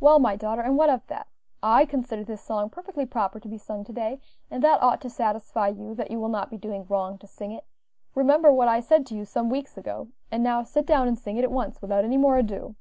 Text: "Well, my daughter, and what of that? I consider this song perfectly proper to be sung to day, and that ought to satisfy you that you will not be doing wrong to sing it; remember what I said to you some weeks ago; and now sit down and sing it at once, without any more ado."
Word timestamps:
"Well, 0.00 0.18
my 0.18 0.34
daughter, 0.34 0.62
and 0.62 0.76
what 0.76 0.90
of 0.90 1.06
that? 1.06 1.28
I 1.62 1.86
consider 1.86 2.24
this 2.24 2.42
song 2.42 2.70
perfectly 2.70 3.06
proper 3.06 3.38
to 3.38 3.48
be 3.48 3.56
sung 3.56 3.84
to 3.84 3.92
day, 3.92 4.18
and 4.50 4.64
that 4.64 4.82
ought 4.82 5.00
to 5.02 5.08
satisfy 5.08 5.68
you 5.68 5.94
that 5.94 6.10
you 6.10 6.18
will 6.18 6.28
not 6.28 6.50
be 6.50 6.56
doing 6.56 6.86
wrong 6.88 7.18
to 7.18 7.28
sing 7.28 7.52
it; 7.52 7.64
remember 8.16 8.52
what 8.52 8.66
I 8.66 8.80
said 8.80 9.06
to 9.06 9.14
you 9.14 9.24
some 9.24 9.48
weeks 9.48 9.78
ago; 9.78 10.08
and 10.28 10.42
now 10.42 10.64
sit 10.64 10.86
down 10.86 11.06
and 11.06 11.16
sing 11.16 11.36
it 11.36 11.44
at 11.44 11.52
once, 11.52 11.80
without 11.80 12.02
any 12.02 12.16
more 12.16 12.36
ado." 12.36 12.74